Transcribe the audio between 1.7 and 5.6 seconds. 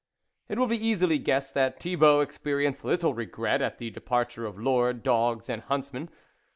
Thibault experienced little regret at the depart ure of lord, dogs,